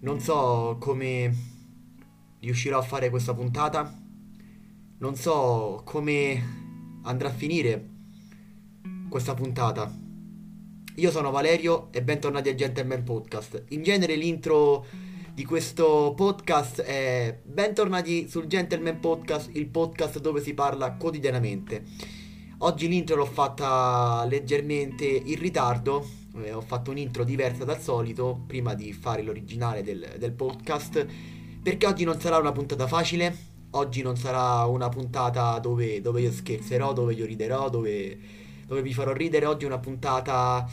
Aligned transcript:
Non 0.00 0.20
so 0.20 0.76
come 0.78 1.34
riuscirò 2.38 2.78
a 2.78 2.82
fare 2.82 3.10
questa 3.10 3.34
puntata. 3.34 4.00
Non 4.98 5.16
so 5.16 5.82
come 5.84 7.00
andrà 7.02 7.26
a 7.26 7.32
finire 7.32 7.88
questa 9.08 9.34
puntata. 9.34 9.92
Io 10.94 11.10
sono 11.10 11.32
Valerio 11.32 11.88
e 11.90 12.00
bentornati 12.04 12.48
a 12.48 12.54
Gentleman 12.54 13.02
Podcast. 13.02 13.64
In 13.70 13.82
genere 13.82 14.14
l'intro 14.14 14.86
di 15.34 15.44
questo 15.44 16.12
podcast 16.14 16.80
è 16.82 17.40
bentornati 17.44 18.28
sul 18.28 18.46
Gentleman 18.46 19.00
Podcast, 19.00 19.50
il 19.54 19.66
podcast 19.66 20.20
dove 20.20 20.40
si 20.40 20.54
parla 20.54 20.92
quotidianamente. 20.92 21.82
Oggi 22.58 22.86
l'intro 22.86 23.16
l'ho 23.16 23.26
fatta 23.26 24.24
leggermente 24.26 25.06
in 25.06 25.40
ritardo, 25.40 26.08
eh, 26.44 26.52
ho 26.52 26.60
fatto 26.60 26.90
un'intro 26.90 27.24
diversa 27.24 27.64
dal 27.64 27.80
solito 27.80 28.42
prima 28.46 28.74
di 28.74 28.92
fare 28.92 29.22
l'originale 29.22 29.82
del, 29.82 30.14
del 30.18 30.32
podcast, 30.32 31.06
perché 31.62 31.86
oggi 31.86 32.04
non 32.04 32.20
sarà 32.20 32.38
una 32.38 32.52
puntata 32.52 32.86
facile, 32.86 33.36
oggi 33.70 34.02
non 34.02 34.16
sarà 34.16 34.64
una 34.64 34.88
puntata 34.88 35.58
dove, 35.58 36.00
dove 36.00 36.20
io 36.20 36.32
scherzerò, 36.32 36.92
dove 36.92 37.14
io 37.14 37.26
riderò, 37.26 37.68
dove, 37.68 38.18
dove 38.66 38.82
vi 38.82 38.92
farò 38.92 39.12
ridere, 39.12 39.46
oggi 39.46 39.64
è 39.64 39.68
una 39.68 39.78
puntata 39.78 40.68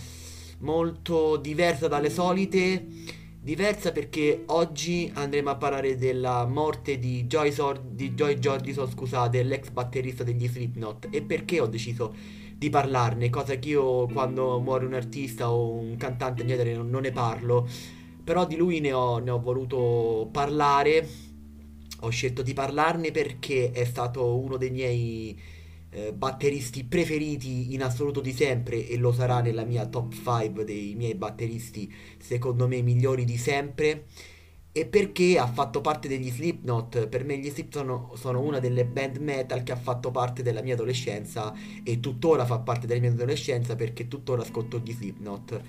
molto 0.60 1.38
diversa 1.38 1.88
dalle 1.88 2.10
solite. 2.10 3.24
Diversa 3.46 3.92
perché 3.92 4.42
oggi 4.48 5.12
andremo 5.14 5.52
a 5.52 5.56
parlare 5.56 5.98
della 5.98 6.48
morte 6.48 6.98
di 6.98 7.26
Joy, 7.26 7.52
Sor- 7.52 7.80
di 7.80 8.16
Joy 8.16 8.40
Jordison, 8.40 8.90
scusate, 8.90 9.44
l'ex 9.44 9.70
batterista 9.70 10.24
degli 10.24 10.48
Slipknot. 10.48 11.10
E 11.12 11.22
perché 11.22 11.60
ho 11.60 11.68
deciso 11.68 12.12
di 12.58 12.70
parlarne, 12.70 13.30
cosa 13.30 13.58
che 13.58 13.70
io 13.70 14.08
quando 14.08 14.60
muore 14.60 14.86
un 14.86 14.94
artista 14.94 15.52
o 15.52 15.74
un 15.74 15.98
cantante 15.98 16.42
in 16.42 16.48
genere 16.48 16.74
non, 16.74 16.90
non 16.90 17.02
ne 17.02 17.12
parlo, 17.12 17.68
però 18.24 18.46
di 18.46 18.56
lui 18.56 18.80
ne 18.80 18.94
ho, 18.94 19.20
ne 19.20 19.32
ho 19.32 19.40
voluto 19.40 20.30
parlare, 20.32 21.08
ho 22.02 22.10
scelto 22.10 22.42
di 22.42 22.54
parlarne 22.54 23.12
perché 23.12 23.72
è 23.72 23.84
stato 23.86 24.38
uno 24.38 24.58
dei 24.58 24.72
miei 24.72 25.40
eh, 25.92 26.14
batteristi 26.14 26.84
preferiti 26.84 27.74
in 27.74 27.82
assoluto 27.82 28.22
di 28.22 28.34
sempre 28.34 28.88
e 28.88 28.98
lo 28.98 29.12
sarà 29.12 29.42
nella 29.42 29.64
mia 29.64 29.86
top 29.86 30.14
5 30.14 30.64
dei 30.66 30.94
miei 30.96 31.16
batteristi 31.16 31.92
secondo 32.20 32.68
me 32.68 32.82
migliori 32.82 33.24
di 33.24 33.38
sempre 33.38 34.06
e 34.78 34.86
perché 34.86 35.40
ha 35.40 35.48
fatto 35.48 35.80
parte 35.80 36.10
degli 36.10 36.30
Slipknot? 36.30 37.08
Per 37.08 37.24
me 37.24 37.38
gli 37.38 37.50
Slipknot 37.50 37.86
sono, 37.86 38.12
sono 38.16 38.42
una 38.42 38.60
delle 38.60 38.84
band 38.84 39.16
metal 39.20 39.64
che 39.64 39.72
ha 39.72 39.78
fatto 39.78 40.12
parte 40.12 40.44
della 40.44 40.62
mia 40.62 40.74
adolescenza 40.74 41.54
e 41.82 42.02
tuttora 42.02 42.44
fa 42.44 42.60
parte 42.60 42.86
della 42.86 43.00
mia 43.00 43.12
adolescenza 43.12 43.78
perché 43.78 44.10
tuttora 44.10 44.42
ascolto 44.42 44.80
gli 44.80 44.92
Slipknot. 44.92 45.62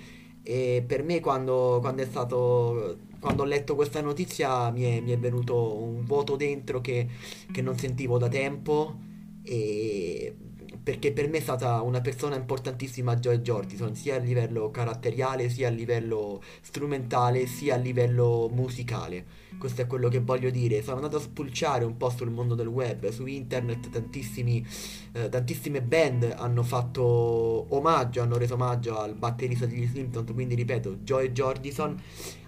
E 0.43 0.83
per 0.85 1.05
me 1.05 1.21
quando, 1.21 1.79
quando 1.81 2.05
stato 2.05 2.99
quando 3.21 3.45
ho 3.45 3.47
letto 3.47 3.77
questa 3.77 4.01
notizia 4.01 4.73
mi 4.73 4.83
è, 4.83 5.01
mi 5.01 5.13
è 5.13 5.19
venuto 5.19 5.81
un 5.81 6.05
vuoto 6.05 6.35
dentro 6.35 6.81
che, 6.81 7.07
che 7.53 7.63
non 7.63 7.79
sentivo 7.79 8.19
da 8.19 8.27
tempo 8.27 8.97
e 9.45 10.35
perché 10.87 11.11
per 11.11 11.29
me 11.29 11.39
è 11.39 11.41
stata 11.41 11.81
una 11.81 12.01
persona 12.01 12.37
importantissima 12.37 13.17
Joy 13.17 13.39
Jordison 13.39 13.97
sia 13.97 14.15
a 14.15 14.19
livello 14.19 14.71
caratteriale 14.71 15.49
sia 15.49 15.67
a 15.67 15.73
livello 15.73 16.41
strumentale 16.61 17.49
sia 17.49 17.75
a 17.75 17.77
livello 17.77 18.49
musicale. 18.53 19.25
Questo 19.59 19.83
è 19.83 19.89
quello 19.89 20.09
che 20.09 20.21
voglio 20.21 20.49
dire. 20.49 20.85
Sono 20.85 20.99
andato 20.99 21.17
a 21.17 21.21
spulciare 21.21 21.85
un 21.85 21.97
po' 21.97 22.09
sul 22.11 22.31
mondo 22.31 22.55
del 22.55 22.69
web 22.69 23.09
su 23.09 23.27
internet 23.27 23.89
eh, 23.97 25.29
tantissime 25.29 25.83
band 25.83 26.33
hanno 26.37 26.63
fatto 26.63 27.03
omaggio 27.03 28.23
hanno 28.23 28.37
reso 28.37 28.55
omaggio 28.55 28.97
al 28.97 29.17
batterista 29.17 29.67
degli 29.67 29.89
Simpsons 29.93 30.31
quindi 30.33 30.55
ripeto 30.55 30.99
Joy 30.99 31.33
Jordison 31.33 32.01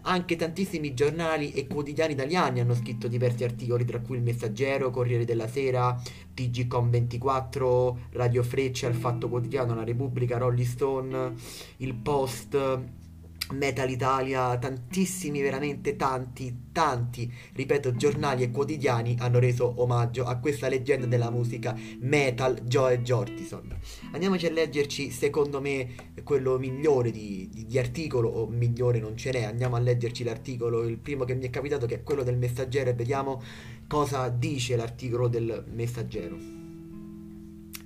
anche 0.09 0.37
tantissimi 0.37 0.95
giornali 0.95 1.53
e 1.53 1.67
quotidiani 1.67 2.15
italiani 2.15 2.61
hanno 2.61 2.75
scritto 2.75 3.09
diversi 3.09 3.45
articoli, 3.45 3.85
tra 3.85 4.01
cui 4.01 4.17
Il 4.17 4.23
Messaggero, 4.23 4.91
Corriere 4.91 5.27
della 5.27 5.47
Sera, 5.47 6.01
TGCOM24, 6.35 7.97
Radio 8.13 8.43
Freccia, 8.43 8.89
Il 8.89 8.95
Fatto 8.95 9.29
Quotidiano, 9.29 9.75
La 9.75 9.85
Repubblica, 9.85 10.39
Rolling 10.39 10.67
Stone, 10.67 11.35
Il 11.79 11.95
Post, 11.95 12.57
Metal 13.53 13.89
Italia, 13.89 14.59
tantissimi, 14.59 15.41
veramente 15.41 15.97
tanti, 15.97 16.67
tanti, 16.73 17.33
ripeto, 17.55 17.95
giornali 17.95 18.43
e 18.43 18.51
quotidiani 18.51 19.17
hanno 19.19 19.39
reso 19.39 19.81
omaggio 19.81 20.25
a 20.25 20.37
questa 20.37 20.69
leggenda 20.69 21.07
della 21.07 21.31
musica 21.31 21.77
metal 22.01 22.61
Joe 22.63 23.01
Jordison. 23.01 23.77
Andiamoci 24.13 24.47
a 24.47 24.51
leggerci, 24.51 25.11
secondo 25.11 25.61
me, 25.61 25.95
quello 26.25 26.59
migliore 26.59 27.11
di, 27.11 27.49
di, 27.51 27.67
di, 27.67 27.79
articolo, 27.79 28.29
o 28.29 28.47
migliore 28.47 29.01
non 29.01 29.17
ce 29.17 29.33
n'è, 29.33 29.45
andiamo 29.45 29.77
a 29.77 29.81
leggerci 29.81 30.25
l'articolo, 30.25 30.83
il 30.83 30.99
primo 30.99 31.25
che 31.25 31.35
mi 31.35 31.47
è 31.47 31.51
capitato 31.51 31.87
che 31.87 31.97
è 31.97 32.03
quello 32.03 32.23
del 32.23 32.37
messaggero 32.37 32.91
e 32.91 32.95
vediamo 32.95 33.43
cosa 33.87 34.29
dice 34.29 34.77
l'articolo 34.77 35.29
del 35.29 35.65
messaggero. 35.73 36.58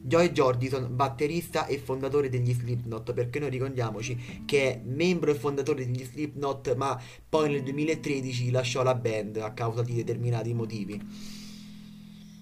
Joy 0.05 0.33
Jordison, 0.33 0.89
batterista 0.97 1.67
e 1.67 1.79
fondatore 1.79 2.29
degli 2.29 2.53
Slipknot, 2.53 3.13
perché 3.13 3.39
noi 3.39 3.51
ricordiamoci 3.51 4.43
che 4.45 4.73
è 4.73 4.81
membro 4.85 5.31
e 5.31 5.35
fondatore 5.35 5.87
degli 5.87 6.05
Slipknot, 6.05 6.75
ma 6.75 7.01
poi 7.29 7.51
nel 7.51 7.63
2013 7.63 8.51
lasciò 8.51 8.83
la 8.83 8.97
band 8.97 9.37
a 9.37 9.53
causa 9.53 9.83
di 9.83 9.95
determinati 9.95 10.53
motivi. 10.55 11.01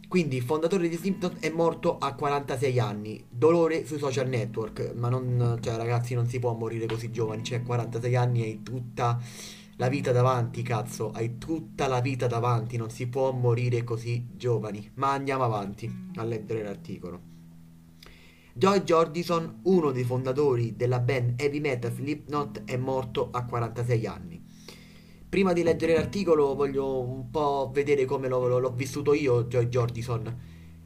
Quindi, 0.09 0.41
fondatore 0.41 0.88
degli 0.88 0.97
Slipknot 0.97 1.38
è 1.38 1.50
morto 1.50 1.99
a 1.99 2.15
46 2.15 2.81
anni. 2.81 3.25
Dolore 3.28 3.87
sui 3.87 3.99
social 3.99 4.26
network, 4.26 4.94
ma 4.97 5.09
non, 5.09 5.59
cioè 5.60 5.76
ragazzi, 5.76 6.15
non 6.15 6.26
si 6.26 6.38
può 6.38 6.54
morire 6.54 6.87
così 6.87 7.10
giovani, 7.10 7.44
cioè 7.44 7.62
46 7.62 8.16
anni 8.16 8.43
hai 8.43 8.62
tutta 8.62 9.20
la 9.76 9.88
vita 9.88 10.12
davanti, 10.12 10.62
cazzo, 10.62 11.12
hai 11.12 11.38
tutta 11.38 11.87
la 11.87 12.00
vita 12.00 12.26
davanti, 12.26 12.76
non 12.76 12.91
si 12.91 13.06
può 13.06 13.31
morire 13.32 13.84
così 13.84 14.26
giovani. 14.32 14.91
Ma 14.94 15.12
andiamo 15.12 15.44
avanti 15.44 16.10
a 16.16 16.25
leggere 16.25 16.65
l'articolo. 16.65 17.29
Joy 18.60 18.82
Jordison, 18.82 19.60
uno 19.62 19.91
dei 19.91 20.04
fondatori 20.04 20.76
della 20.76 20.98
band 20.98 21.41
heavy 21.41 21.60
metal 21.60 21.94
Slipknot, 21.94 22.65
è 22.65 22.76
morto 22.76 23.31
a 23.32 23.47
46 23.47 24.06
anni. 24.06 24.44
Prima 25.31 25.54
di 25.54 25.62
leggere 25.62 25.94
l'articolo 25.94 26.54
voglio 26.54 27.00
un 27.00 27.31
po' 27.31 27.70
vedere 27.72 28.04
come 28.04 28.28
l'ho, 28.28 28.59
l'ho 28.59 28.72
vissuto 28.72 29.15
io, 29.15 29.44
Joy 29.44 29.69
Jordison. 29.69 30.38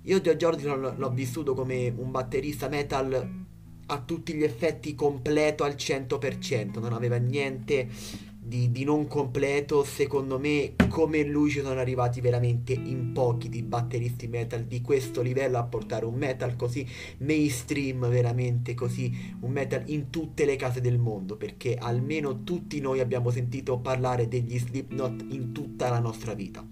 Io 0.02 0.20
Joy 0.20 0.36
Jordison 0.36 0.94
l'ho 0.96 1.10
vissuto 1.10 1.54
come 1.54 1.92
un 1.96 2.12
batterista 2.12 2.68
metal 2.68 3.44
a 3.86 4.00
tutti 4.02 4.34
gli 4.34 4.44
effetti 4.44 4.94
completo 4.94 5.64
al 5.64 5.74
100%, 5.74 6.78
non 6.78 6.92
aveva 6.92 7.16
niente 7.16 7.88
di, 8.44 8.70
di, 8.70 8.84
non 8.84 9.06
completo, 9.06 9.84
secondo 9.84 10.38
me 10.38 10.74
come 10.88 11.24
lui 11.24 11.50
ci 11.50 11.60
sono 11.60 11.80
arrivati 11.80 12.20
veramente 12.20 12.72
in 12.72 13.12
pochi 13.12 13.48
di 13.48 13.62
batteristi 13.62 14.28
metal 14.28 14.64
di 14.64 14.82
questo 14.82 15.22
livello 15.22 15.58
a 15.58 15.64
portare 15.64 16.04
un 16.04 16.14
metal 16.14 16.54
così 16.56 16.86
mainstream, 17.18 18.08
veramente 18.08 18.74
così, 18.74 19.36
un 19.40 19.50
metal 19.50 19.82
in 19.86 20.10
tutte 20.10 20.44
le 20.44 20.56
case 20.56 20.80
del 20.80 20.98
mondo, 20.98 21.36
perché 21.36 21.76
almeno 21.76 22.44
tutti 22.44 22.80
noi 22.80 23.00
abbiamo 23.00 23.30
sentito 23.30 23.78
parlare 23.78 24.28
degli 24.28 24.58
Slipknot 24.58 25.24
in 25.30 25.52
tutta 25.52 25.88
la 25.88 25.98
nostra 25.98 26.34
vita. 26.34 26.66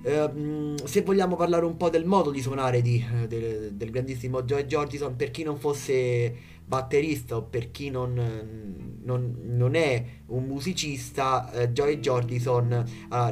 Uh, 0.00 0.76
se 0.84 1.02
vogliamo 1.02 1.34
parlare 1.34 1.64
un 1.64 1.76
po' 1.76 1.90
del 1.90 2.06
modo 2.06 2.30
di 2.30 2.40
suonare 2.40 2.80
di, 2.82 3.04
uh, 3.04 3.26
del, 3.26 3.72
del, 3.74 3.90
grandissimo 3.90 4.42
Joe 4.42 4.64
Jordison, 4.64 5.16
per 5.16 5.32
chi 5.32 5.42
non 5.42 5.58
fosse 5.58 6.57
batterista 6.68 7.36
o 7.36 7.42
per 7.44 7.70
chi 7.70 7.88
non, 7.88 9.00
non, 9.02 9.36
non 9.42 9.74
è 9.74 10.04
un 10.26 10.44
musicista, 10.44 11.50
uh, 11.52 11.66
Joe 11.68 11.98
Jordison, 11.98 12.84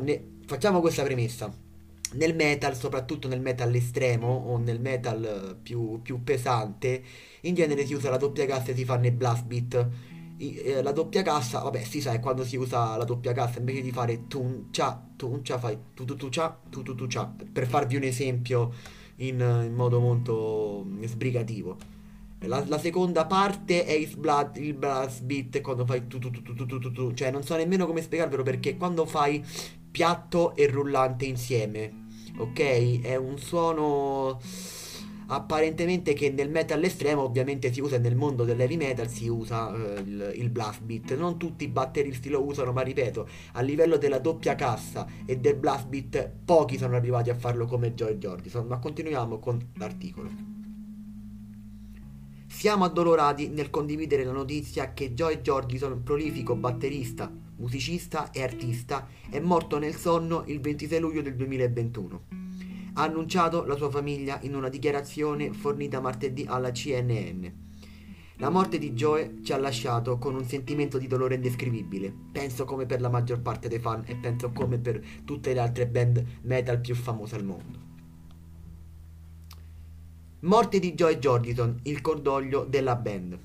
ne, 0.02 0.24
facciamo 0.46 0.80
questa 0.80 1.02
premessa. 1.02 1.64
Nel 2.12 2.34
metal, 2.34 2.74
soprattutto 2.76 3.28
nel 3.28 3.40
metal 3.40 3.74
estremo 3.74 4.28
o 4.28 4.56
nel 4.56 4.80
metal 4.80 5.58
più, 5.62 6.00
più 6.00 6.22
pesante, 6.22 7.02
in 7.42 7.54
genere 7.54 7.84
si 7.84 7.94
usa 7.94 8.08
la 8.08 8.16
doppia 8.16 8.46
cassa 8.46 8.70
e 8.70 8.74
si 8.74 8.84
fanno 8.84 9.06
i 9.06 9.10
blast 9.10 9.44
beat 9.44 9.88
eh, 10.38 10.82
la 10.82 10.92
doppia 10.92 11.22
cassa, 11.22 11.60
vabbè, 11.60 11.82
si 11.82 12.00
sa, 12.00 12.12
è 12.12 12.20
quando 12.20 12.44
si 12.44 12.56
usa 12.56 12.96
la 12.96 13.04
doppia 13.04 13.32
cassa 13.32 13.58
invece 13.58 13.80
di 13.80 13.90
fare 13.90 14.26
tun 14.26 14.68
cia, 14.70 15.02
tun 15.16 15.42
cia, 15.42 15.58
fai 15.58 15.76
tu 15.94 16.04
tu 16.04 16.14
tu 16.14 16.28
cia, 16.28 16.58
tu 16.68 16.82
tu 16.82 16.94
tu 16.94 17.06
cia, 17.06 17.34
per 17.52 17.66
farvi 17.66 17.96
un 17.96 18.02
esempio 18.02 18.72
in, 19.16 19.40
in 19.40 19.74
modo 19.74 20.00
molto 20.00 20.86
sbrigativo. 21.04 21.95
La, 22.40 22.62
la, 22.66 22.78
seconda 22.78 23.26
parte 23.26 23.84
è 23.84 23.92
il, 23.92 24.14
blood, 24.16 24.56
il 24.56 24.74
blast 24.74 25.22
beat 25.22 25.60
quando 25.62 25.86
fai 25.86 26.06
tu 26.06 26.18
tu 26.18 26.30
tu, 26.30 26.42
tu 26.42 26.54
tu 26.54 26.66
tu 26.66 26.78
tu 26.78 26.92
tu. 26.92 27.14
Cioè 27.14 27.30
non 27.30 27.42
so 27.42 27.56
nemmeno 27.56 27.86
come 27.86 28.02
spiegarvelo 28.02 28.42
perché 28.42 28.76
quando 28.76 29.06
fai 29.06 29.44
piatto 29.90 30.54
e 30.54 30.66
rullante 30.66 31.24
insieme 31.24 32.04
Ok? 32.38 33.00
È 33.00 33.16
un 33.16 33.38
suono 33.38 34.38
apparentemente 35.28 36.12
che 36.12 36.30
nel 36.30 36.50
metal 36.50 36.82
estremo 36.84 37.22
ovviamente 37.22 37.72
si 37.72 37.80
usa 37.80 37.98
nel 37.98 38.14
mondo 38.14 38.44
dell'heavy 38.44 38.76
metal 38.76 39.08
si 39.08 39.26
usa 39.26 39.74
eh, 39.74 40.00
il, 40.00 40.32
il, 40.36 40.50
blast 40.50 40.82
beat. 40.82 41.16
Non 41.16 41.38
tutti 41.38 41.64
i 41.64 41.68
batteristi 41.68 42.28
lo 42.28 42.44
usano 42.44 42.72
ma 42.72 42.82
ripeto 42.82 43.26
a 43.52 43.60
livello 43.62 43.96
della 43.96 44.18
doppia 44.18 44.54
cassa 44.54 45.06
e 45.24 45.38
del 45.38 45.56
blast 45.56 45.86
beat 45.86 46.30
pochi 46.44 46.76
sono 46.76 46.94
arrivati 46.94 47.30
a 47.30 47.34
farlo 47.34 47.66
come 47.66 47.94
Joy 47.94 48.18
Jordison 48.18 48.66
ma 48.66 48.78
continuiamo 48.78 49.38
con 49.38 49.70
l'articolo 49.76 50.55
siamo 52.66 52.82
addolorati 52.82 53.48
nel 53.48 53.70
condividere 53.70 54.24
la 54.24 54.32
notizia 54.32 54.92
che 54.92 55.14
Joy 55.14 55.40
Jordison, 55.40 56.02
prolifico 56.02 56.56
batterista 56.56 57.32
musicista 57.58 58.32
e 58.32 58.42
artista, 58.42 59.06
è 59.30 59.38
morto 59.38 59.78
nel 59.78 59.94
sonno 59.94 60.42
il 60.46 60.60
26 60.60 60.98
luglio 60.98 61.22
del 61.22 61.36
2021. 61.36 62.22
Ha 62.94 63.02
annunciato 63.04 63.64
la 63.64 63.76
sua 63.76 63.88
famiglia 63.88 64.40
in 64.42 64.56
una 64.56 64.68
dichiarazione 64.68 65.52
fornita 65.52 66.00
martedì 66.00 66.44
alla 66.44 66.72
CNN. 66.72 67.46
La 68.38 68.50
morte 68.50 68.78
di 68.78 68.94
Joe 68.94 69.36
ci 69.44 69.52
ha 69.52 69.58
lasciato 69.58 70.18
con 70.18 70.34
un 70.34 70.44
sentimento 70.44 70.98
di 70.98 71.06
dolore 71.06 71.36
indescrivibile, 71.36 72.12
penso 72.32 72.64
come 72.64 72.84
per 72.84 73.00
la 73.00 73.08
maggior 73.08 73.42
parte 73.42 73.68
dei 73.68 73.78
fan 73.78 74.02
e 74.06 74.16
penso 74.16 74.50
come 74.50 74.78
per 74.78 75.00
tutte 75.24 75.54
le 75.54 75.60
altre 75.60 75.86
band 75.86 76.40
metal 76.42 76.80
più 76.80 76.96
famose 76.96 77.36
al 77.36 77.44
mondo. 77.44 77.95
Morte 80.46 80.78
di 80.78 80.94
Joe 80.94 81.18
Jordison, 81.18 81.80
il 81.82 82.00
cordoglio 82.00 82.62
della 82.62 82.94
band. 82.94 83.36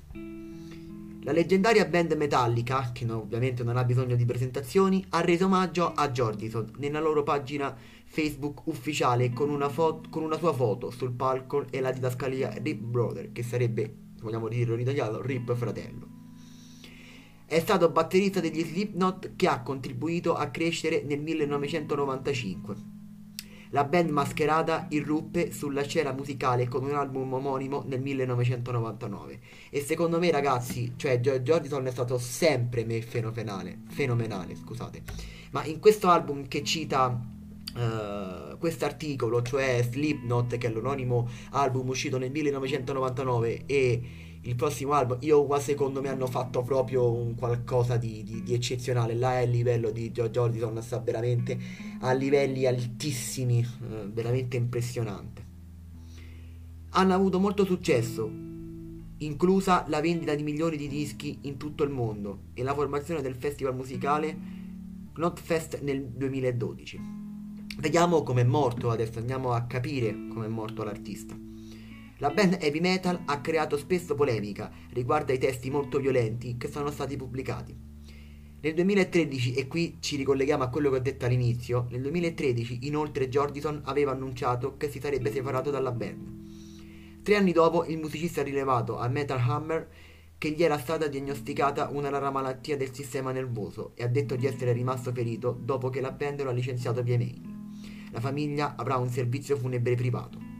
La 1.24 1.32
leggendaria 1.32 1.84
band 1.84 2.12
Metallica, 2.12 2.92
che 2.92 3.04
no, 3.04 3.22
ovviamente 3.22 3.64
non 3.64 3.76
ha 3.76 3.82
bisogno 3.82 4.14
di 4.14 4.24
presentazioni, 4.24 5.04
ha 5.08 5.20
reso 5.20 5.46
omaggio 5.46 5.92
a 5.92 6.10
Jordison 6.10 6.70
nella 6.76 7.00
loro 7.00 7.24
pagina 7.24 7.76
Facebook 8.04 8.68
ufficiale 8.68 9.32
con 9.32 9.50
una, 9.50 9.68
fo- 9.68 10.02
con 10.10 10.22
una 10.22 10.38
sua 10.38 10.52
foto 10.52 10.90
sul 10.90 11.10
palco 11.10 11.66
e 11.70 11.80
la 11.80 11.90
didascalia 11.90 12.54
Rip 12.62 12.78
Brother, 12.78 13.32
che 13.32 13.42
sarebbe, 13.42 13.92
vogliamo 14.20 14.46
dirlo 14.46 14.74
in 14.74 14.80
italiano, 14.80 15.20
Rip 15.20 15.56
Fratello. 15.56 16.06
È 17.44 17.58
stato 17.58 17.90
batterista 17.90 18.38
degli 18.38 18.62
Slipknot 18.62 19.34
che 19.34 19.48
ha 19.48 19.60
contribuito 19.62 20.36
a 20.36 20.50
crescere 20.50 21.02
nel 21.02 21.20
1995 21.20 22.91
la 23.72 23.84
band 23.84 24.10
mascherata 24.10 24.86
irruppe 24.90 25.50
sulla 25.50 25.82
scena 25.82 26.12
musicale 26.12 26.68
con 26.68 26.84
un 26.84 26.94
album 26.94 27.32
omonimo 27.32 27.84
nel 27.86 28.00
1999 28.00 29.40
e 29.70 29.80
secondo 29.80 30.18
me 30.18 30.30
ragazzi, 30.30 30.92
cioè 30.96 31.20
Jordison 31.20 31.86
è 31.86 31.90
stato 31.90 32.18
sempre 32.18 32.84
fenomenale, 33.02 33.78
fenomenale, 33.88 34.54
scusate. 34.54 35.02
Ma 35.50 35.64
in 35.64 35.80
questo 35.80 36.08
album 36.08 36.48
che 36.48 36.62
cita 36.62 37.06
uh, 37.08 38.58
questo 38.58 38.84
articolo, 38.84 39.42
cioè 39.42 39.82
Slipknot, 39.82 40.58
che 40.58 40.66
è 40.66 40.70
l'anonimo 40.70 41.28
album 41.50 41.88
uscito 41.88 42.18
nel 42.18 42.30
1999 42.30 43.62
e 43.66 44.02
il 44.44 44.56
prossimo 44.56 44.92
album, 44.92 45.18
io 45.20 45.44
qua 45.44 45.60
secondo 45.60 46.00
me 46.00 46.08
hanno 46.08 46.26
fatto 46.26 46.62
proprio 46.62 47.12
un 47.12 47.36
qualcosa 47.36 47.96
di, 47.96 48.24
di, 48.24 48.42
di 48.42 48.54
eccezionale. 48.54 49.14
Là 49.14 49.38
è 49.38 49.42
il 49.42 49.50
livello 49.50 49.90
di 49.90 50.10
George 50.10 50.32
Jordison, 50.32 50.82
sta 50.82 50.98
veramente 50.98 51.58
a 52.00 52.12
livelli 52.12 52.66
altissimi, 52.66 53.60
eh, 53.60 54.08
veramente 54.12 54.56
impressionante. 54.56 55.50
Hanno 56.90 57.14
avuto 57.14 57.38
molto 57.38 57.64
successo, 57.64 58.28
inclusa 59.18 59.84
la 59.88 60.00
vendita 60.00 60.34
di 60.34 60.42
milioni 60.42 60.76
di 60.76 60.88
dischi 60.88 61.38
in 61.42 61.56
tutto 61.56 61.84
il 61.84 61.90
mondo 61.90 62.46
e 62.54 62.64
la 62.64 62.74
formazione 62.74 63.22
del 63.22 63.36
festival 63.36 63.76
musicale 63.76 64.36
Knotfest 65.12 65.80
nel 65.82 66.04
2012. 66.04 67.00
Vediamo 67.78 68.22
com'è 68.24 68.44
morto 68.44 68.90
adesso, 68.90 69.20
andiamo 69.20 69.52
a 69.52 69.62
capire 69.62 70.26
com'è 70.28 70.48
morto 70.48 70.82
l'artista. 70.82 71.51
La 72.22 72.30
band 72.30 72.58
heavy 72.60 72.78
metal 72.78 73.20
ha 73.24 73.40
creato 73.40 73.76
spesso 73.76 74.14
polemica 74.14 74.70
riguardo 74.92 75.32
ai 75.32 75.38
testi 75.38 75.70
molto 75.70 75.98
violenti 75.98 76.56
che 76.56 76.68
sono 76.68 76.92
stati 76.92 77.16
pubblicati. 77.16 77.76
Nel 78.60 78.74
2013, 78.74 79.54
e 79.54 79.66
qui 79.66 79.96
ci 79.98 80.14
ricolleghiamo 80.14 80.62
a 80.62 80.68
quello 80.68 80.88
che 80.90 80.98
ho 80.98 81.00
detto 81.00 81.24
all'inizio, 81.24 81.88
nel 81.90 82.00
2013 82.02 82.86
inoltre 82.86 83.28
Jordison 83.28 83.80
aveva 83.86 84.12
annunciato 84.12 84.76
che 84.76 84.88
si 84.88 85.00
sarebbe 85.00 85.32
separato 85.32 85.70
dalla 85.70 85.90
band. 85.90 87.22
Tre 87.24 87.34
anni 87.34 87.50
dopo 87.50 87.84
il 87.86 87.98
musicista 87.98 88.42
ha 88.42 88.44
rilevato 88.44 89.00
a 89.00 89.08
Metal 89.08 89.40
Hammer 89.40 89.88
che 90.38 90.50
gli 90.50 90.62
era 90.62 90.78
stata 90.78 91.08
diagnosticata 91.08 91.88
una 91.88 92.08
rara 92.08 92.30
malattia 92.30 92.76
del 92.76 92.94
sistema 92.94 93.32
nervoso 93.32 93.94
e 93.96 94.04
ha 94.04 94.08
detto 94.08 94.36
di 94.36 94.46
essere 94.46 94.70
rimasto 94.70 95.10
ferito 95.10 95.58
dopo 95.60 95.90
che 95.90 96.00
la 96.00 96.12
band 96.12 96.44
lo 96.44 96.50
ha 96.50 96.52
licenziato 96.52 97.02
via 97.02 97.18
mail. 97.18 97.42
La 98.12 98.20
famiglia 98.20 98.76
avrà 98.76 98.96
un 98.96 99.08
servizio 99.08 99.56
funebre 99.56 99.96
privato. 99.96 100.51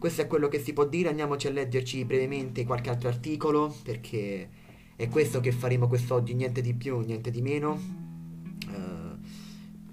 Questo 0.00 0.22
è 0.22 0.26
quello 0.26 0.48
che 0.48 0.58
si 0.58 0.72
può 0.72 0.86
dire, 0.86 1.10
andiamoci 1.10 1.46
a 1.46 1.50
leggerci 1.50 2.06
brevemente 2.06 2.64
qualche 2.64 2.88
altro 2.88 3.10
articolo, 3.10 3.76
perché 3.82 4.48
è 4.96 5.08
questo 5.10 5.40
che 5.40 5.52
faremo 5.52 5.88
quest'oggi, 5.88 6.32
niente 6.32 6.62
di 6.62 6.72
più, 6.72 7.00
niente 7.00 7.30
di 7.30 7.42
meno. 7.42 7.78
Uh, 8.66 9.18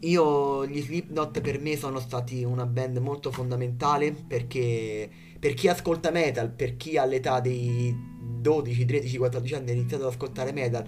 io, 0.07 0.65
gli 0.65 0.81
Slipknot 0.81 1.42
per 1.42 1.59
me 1.59 1.75
sono 1.75 2.00
stati 2.00 2.45
una 2.45 2.65
band 2.65 3.00
molto 3.00 3.31
fondamentale, 3.31 4.13
perché 4.13 5.09
per 5.38 5.54
chi 5.56 5.68
ascolta 5.68 6.09
metal, 6.09 6.51
per 6.51 6.77
chi 6.77 6.98
all'età 6.98 7.42
dei 7.42 7.94
12, 8.39 8.86
13, 8.86 9.18
14 9.18 9.54
anni 9.56 9.71
ha 9.71 9.74
iniziato 9.74 10.04
ad 10.06 10.13
ascoltare 10.13 10.54
metal, 10.54 10.86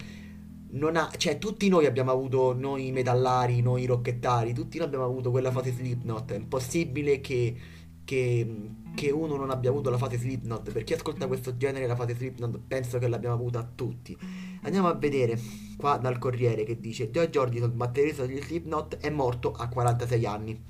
ha, 0.93 1.11
cioè 1.17 1.37
tutti 1.37 1.67
noi 1.67 1.85
abbiamo 1.85 2.11
avuto, 2.11 2.53
noi 2.53 2.93
metallari, 2.93 3.59
noi 3.59 3.85
rockettari, 3.85 4.53
tutti 4.53 4.77
noi 4.77 4.87
abbiamo 4.87 5.03
avuto 5.03 5.29
quella 5.29 5.51
fase 5.51 5.73
Slipknot, 5.73 6.31
è 6.31 6.37
impossibile 6.37 7.19
che 7.19 7.78
che, 8.09 8.47
che, 8.95 9.11
uno 9.11 9.35
non 9.35 9.51
abbia 9.51 9.69
avuto 9.69 9.91
la 9.91 9.99
fase 9.99 10.17
Slipknot. 10.17 10.71
Per 10.71 10.83
chi 10.83 10.93
ascolta 10.93 11.27
questo 11.27 11.57
genere, 11.57 11.85
la 11.85 11.95
fase 11.95 12.15
Slipknot 12.15 12.59
penso 12.67 12.97
che 12.97 13.07
l'abbiamo 13.07 13.35
avuta 13.35 13.61
tutti. 13.75 14.17
Andiamo 14.63 14.87
a 14.87 14.95
vedere 14.95 15.39
qua 15.77 15.97
dal 15.97 16.17
Corriere 16.17 16.63
che 16.63 16.79
dice: 16.79 17.11
Joe 17.11 17.29
Jordison, 17.29 17.77
batterista 17.77 18.25
degli 18.25 18.41
Slipknot, 18.41 18.97
è 18.97 19.11
morto 19.11 19.51
a 19.51 19.67
46 19.67 20.25
anni. 20.25 20.63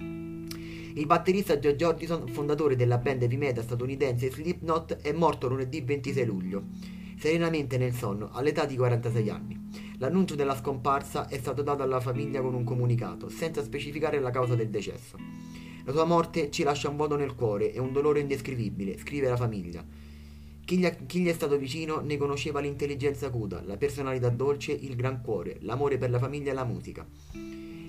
Il 0.95 1.05
batterista 1.05 1.55
Joe 1.59 1.77
Jordison, 1.77 2.27
fondatore 2.27 2.75
della 2.75 2.97
band 2.97 3.21
heavy 3.21 3.37
metal 3.37 3.63
statunitense 3.63 4.31
Slipknot, 4.31 4.97
è 4.97 5.13
morto 5.13 5.47
lunedì 5.47 5.79
26 5.79 6.25
luglio, 6.25 6.63
serenamente 7.17 7.77
nel 7.77 7.93
sonno, 7.93 8.31
all'età 8.33 8.65
di 8.65 8.75
46 8.75 9.29
anni. 9.29 9.69
L'annuncio 9.99 10.35
della 10.35 10.57
scomparsa 10.57 11.29
è 11.29 11.37
stato 11.37 11.61
dato 11.61 11.83
alla 11.83 12.01
famiglia 12.01 12.41
con 12.41 12.53
un 12.53 12.65
comunicato, 12.65 13.29
senza 13.29 13.63
specificare 13.63 14.19
la 14.19 14.29
causa 14.29 14.55
del 14.55 14.69
decesso. 14.69 15.68
La 15.89 15.95
sua 15.95 16.05
morte 16.05 16.51
ci 16.51 16.61
lascia 16.61 16.87
un 16.87 16.97
vuoto 16.97 17.15
nel 17.15 17.33
cuore 17.33 17.73
e 17.73 17.79
un 17.79 17.91
dolore 17.91 18.19
indescrivibile, 18.19 18.99
scrive 18.99 19.27
la 19.27 19.35
famiglia. 19.35 19.83
Chi 20.63 20.77
gli, 20.77 20.87
chi 21.07 21.21
gli, 21.21 21.27
è 21.29 21.33
stato 21.33 21.57
vicino 21.57 21.99
ne 21.99 22.15
conosceva 22.15 22.59
l'intelligenza 22.59 23.25
acuta, 23.25 23.63
la 23.65 23.75
personalità 23.75 24.29
dolce, 24.29 24.71
il 24.71 24.95
gran 24.95 25.23
cuore, 25.23 25.57
l'amore 25.61 25.97
per 25.97 26.11
la 26.11 26.19
famiglia 26.19 26.51
e 26.51 26.53
la 26.53 26.63
musica. 26.63 27.07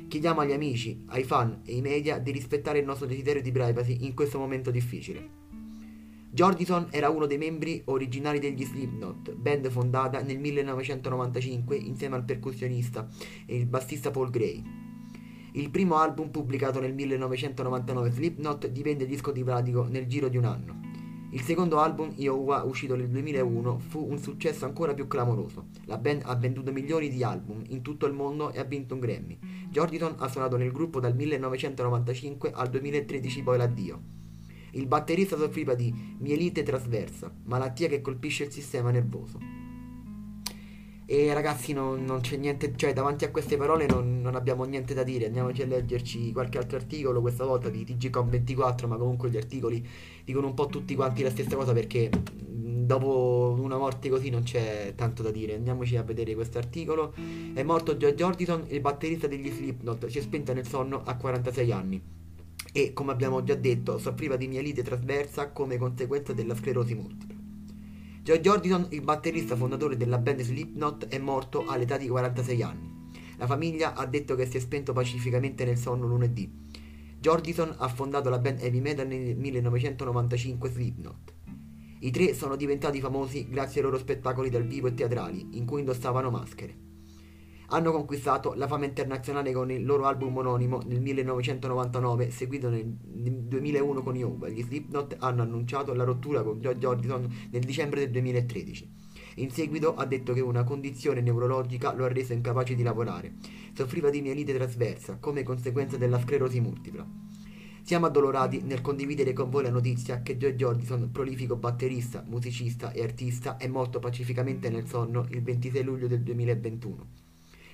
Chiediamo 0.09 0.41
agli 0.41 0.53
amici, 0.53 1.05
ai 1.09 1.25
fan 1.25 1.61
e 1.67 1.75
ai 1.75 1.83
media 1.83 2.17
di 2.17 2.31
rispettare 2.31 2.79
il 2.79 2.87
nostro 2.87 3.05
desiderio 3.05 3.43
di 3.43 3.53
privacy 3.53 4.07
in 4.07 4.15
questo 4.15 4.39
momento 4.39 4.71
difficile. 4.71 5.29
Jordison 6.31 6.87
era 6.93 7.11
uno 7.11 7.27
dei 7.27 7.37
membri 7.37 7.83
originali 7.85 8.39
degli 8.39 8.65
Slipknot, 8.65 9.35
band 9.35 9.69
fondata 9.69 10.23
nel 10.23 10.39
1995 10.39 11.77
insieme 11.77 12.17
al 12.17 12.25
percussionista 12.25 13.07
e 13.45 13.57
il 13.57 13.67
bassista 13.67 14.11
Paul 14.11 14.31
Gray. 14.31 14.80
Il 15.53 15.71
primo 15.71 15.97
album 15.97 16.29
pubblicato 16.31 16.79
nel 16.79 16.95
1999, 16.95 18.11
Slipknot, 18.13 18.69
divenne 18.69 19.05
disco 19.05 19.33
di 19.33 19.43
platino 19.43 19.83
nel 19.83 20.07
giro 20.07 20.29
di 20.29 20.37
un 20.37 20.45
anno. 20.45 20.81
Il 21.33 21.41
secondo 21.43 21.81
album, 21.81 22.13
Iowa, 22.17 22.63
uscito 22.63 22.95
nel 22.95 23.09
2001, 23.09 23.79
fu 23.79 24.07
un 24.09 24.19
successo 24.19 24.65
ancora 24.65 24.95
più 24.95 25.09
clamoroso. 25.09 25.67
La 25.87 25.99
band 25.99 26.23
ha 26.25 26.37
venduto 26.37 26.71
milioni 26.71 27.09
di 27.09 27.25
album 27.25 27.65
in 27.69 27.83
tutto 27.83 28.07
il 28.07 28.13
mondo 28.13 28.53
e 28.53 28.61
ha 28.61 28.65
vinto 28.65 28.95
un 28.95 29.01
Grammy. 29.01 29.39
Jordison 29.69 30.15
ha 30.19 30.29
suonato 30.29 30.57
nel 30.57 30.71
gruppo 30.71 31.01
dal 31.01 31.17
1995 31.17 32.53
al 32.55 32.69
2013 32.69 33.43
poi 33.43 33.59
l'addio. 33.59 34.01
Il 34.73 34.87
batterista 34.87 35.37
soffriva 35.37 35.75
di 35.75 35.93
mielite 36.19 36.63
trasversa, 36.63 37.33
malattia 37.45 37.89
che 37.89 38.01
colpisce 38.01 38.45
il 38.45 38.53
sistema 38.53 38.93
nervoso. 38.93 39.60
E 41.13 41.35
ragazzi 41.35 41.73
non, 41.73 42.05
non, 42.05 42.21
c'è 42.21 42.37
niente, 42.37 42.73
cioè 42.77 42.93
davanti 42.93 43.25
a 43.25 43.33
queste 43.33 43.57
parole 43.57 43.85
non, 43.85 44.21
non, 44.21 44.37
abbiamo 44.37 44.63
niente 44.63 44.95
da 44.95 45.03
dire, 45.03 45.27
andiamoci 45.27 45.61
a 45.61 45.67
leggerci 45.67 46.31
qualche 46.31 46.57
altro 46.57 46.77
articolo, 46.77 47.21
questa 47.21 47.45
volta 47.45 47.69
di 47.69 47.85
TGCOM24, 47.85 48.87
ma 48.87 48.97
comunque 48.97 49.29
gli 49.29 49.37
articoli 49.37 49.85
dicono 50.25 50.47
un 50.47 50.55
po' 50.55 50.67
tutti 50.67 50.95
quanti 50.95 51.25
la 51.25 51.31
stessa 51.31 51.57
cosa 51.57 51.73
perché 51.73 52.11
dopo 52.47 53.57
una 53.59 53.77
morte 53.77 54.09
così 54.09 54.31
non 54.31 54.45
c'è 54.45 54.93
tanto 54.95 55.25
da 55.25 55.33
dire. 55.33 55.57
Andiamoci 55.57 55.97
a 55.97 56.05
vedere 56.05 56.37
questo 56.37 56.59
articolo. 56.59 57.13
È 57.55 57.63
morto 57.65 57.97
George 57.97 58.17
Jordison, 58.17 58.67
il 58.69 58.81
batterista 58.81 59.27
degli 59.27 59.51
Slipknot, 59.51 60.07
si 60.07 60.19
è 60.19 60.21
spento 60.21 60.53
nel 60.53 60.69
sonno 60.69 61.03
a 61.05 61.17
46 61.17 61.73
anni 61.73 62.01
e 62.73 62.93
come 62.93 63.11
abbiamo 63.11 63.43
già 63.43 63.57
detto 63.57 63.99
soffriva 63.99 64.37
di 64.37 64.47
mielite 64.47 64.85
trasversa 64.85 65.51
come 65.51 65.77
conseguenza 65.77 66.33
della 66.33 66.55
sclerosi 66.55 66.95
multipla. 66.95 67.40
Joe 68.23 68.41
Jordison, 68.41 68.87
il 68.91 69.01
batterista 69.01 69.57
fondatore 69.57 69.97
della 69.97 70.19
band 70.19 70.43
Slipknot, 70.43 71.09
è 71.09 71.19
morto 71.19 71.67
all'età 71.67 71.97
di 71.97 72.07
46 72.07 72.63
anni. 72.63 73.09
La 73.39 73.47
famiglia 73.47 73.95
ha 73.95 74.05
detto 74.05 74.35
che 74.35 74.45
si 74.45 74.59
è 74.59 74.61
spento 74.61 74.93
pacificamente 74.93 75.65
nel 75.65 75.79
sonno 75.79 76.07
lunedì. 76.07 76.69
Jordison 77.19 77.75
ha 77.79 77.89
fondato 77.89 78.29
la 78.29 78.39
band 78.39 78.61
heavy 78.61 78.81
metal 78.81 79.07
nel 79.07 79.37
1995 79.37 80.69
Slipknot. 80.69 81.35
I 82.01 82.11
tre 82.11 82.35
sono 82.35 82.57
diventati 82.57 83.01
famosi 83.01 83.49
grazie 83.49 83.81
ai 83.81 83.87
loro 83.87 83.99
spettacoli 83.99 84.51
dal 84.51 84.67
vivo 84.67 84.89
e 84.89 84.95
teatrali, 84.95 85.49
in 85.53 85.65
cui 85.65 85.81
indossavano 85.81 86.31
maschere 86.31 86.90
hanno 87.73 87.93
conquistato 87.93 88.55
la 88.55 88.67
fama 88.67 88.85
internazionale 88.85 89.53
con 89.53 89.71
il 89.71 89.85
loro 89.85 90.07
album 90.07 90.37
omonimo 90.37 90.81
nel 90.87 91.01
1999, 91.01 92.31
seguito 92.31 92.69
nel 92.69 92.87
2001 92.87 94.03
con 94.03 94.17
Yoga. 94.17 94.49
Gli 94.49 94.63
Slipknot 94.63 95.17
hanno 95.21 95.43
annunciato 95.43 95.95
la 95.95 96.05
rottura 96.05 96.43
con 96.43 96.61
George 96.61 96.81
Jordison 96.81 97.29
nel 97.51 97.63
dicembre 97.63 98.01
del 98.01 98.11
2013. 98.11 98.99
In 99.37 99.51
seguito 99.51 99.95
ha 99.95 100.05
detto 100.05 100.33
che 100.33 100.41
una 100.41 100.65
condizione 100.65 101.21
neurologica 101.21 101.95
lo 101.95 102.05
ha 102.05 102.09
reso 102.09 102.33
incapace 102.33 102.75
di 102.75 102.83
lavorare. 102.83 103.35
Soffriva 103.73 104.11
di 104.11 104.21
mielite 104.21 104.53
trasversa, 104.53 105.19
come 105.21 105.45
conseguenza 105.45 105.97
della 105.97 106.21
sclerosi 106.21 106.61
multipla. 106.61 107.07
Siamo 107.83 108.07
addolorati 108.07 108.63
nel 108.63 108.81
condividere 108.81 109.33
con 109.33 109.49
voi 109.49 109.63
la 109.63 109.71
notizia 109.71 110.23
che 110.23 110.37
Joe 110.37 110.57
Jordison, 110.57 111.11
prolifico 111.13 111.55
batterista, 111.55 112.25
musicista 112.27 112.91
e 112.91 113.03
artista, 113.03 113.57
è 113.57 113.69
morto 113.69 114.01
pacificamente 114.01 114.69
nel 114.71 114.87
sonno 114.87 115.25
il 115.31 115.43
26 115.43 115.83
luglio 115.85 116.09
del 116.09 116.23
2021. 116.23 117.20